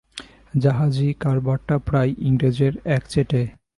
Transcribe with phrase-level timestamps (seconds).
[0.59, 3.41] জাহাজী কারবারটা প্রায় ইংরেজের একচেটে।